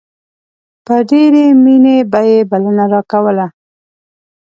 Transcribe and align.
په 0.85 0.95
ډېرې 1.09 1.45
مينې 1.63 1.97
به 2.11 2.19
يې 2.29 2.39
بلنه 2.49 2.85
راکوله. 2.93 3.47